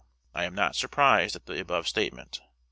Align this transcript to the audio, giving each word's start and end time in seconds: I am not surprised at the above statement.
I 0.33 0.45
am 0.45 0.55
not 0.55 0.75
surprised 0.75 1.35
at 1.35 1.45
the 1.45 1.59
above 1.59 1.87
statement. 1.87 2.41